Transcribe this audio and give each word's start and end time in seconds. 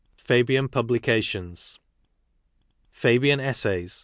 FABIAN 0.17 0.67
PUBLICATIONS 0.69 1.77
TABIAN 3.01 3.39
ESSAYS. 3.39 3.99